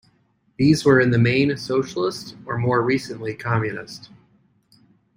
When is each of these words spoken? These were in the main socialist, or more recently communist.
These 0.57 0.83
were 0.83 0.99
in 0.99 1.11
the 1.11 1.19
main 1.19 1.55
socialist, 1.57 2.35
or 2.47 2.57
more 2.57 2.81
recently 2.81 3.35
communist. 3.35 4.09